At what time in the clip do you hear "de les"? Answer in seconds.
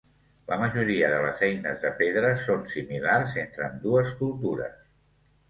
1.11-1.43